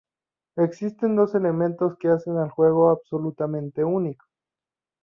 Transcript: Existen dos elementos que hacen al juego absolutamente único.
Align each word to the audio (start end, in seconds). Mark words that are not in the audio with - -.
Existen 0.57 1.15
dos 1.15 1.35
elementos 1.35 1.95
que 1.99 2.07
hacen 2.07 2.37
al 2.39 2.49
juego 2.49 2.89
absolutamente 2.89 3.83
único. 3.83 4.25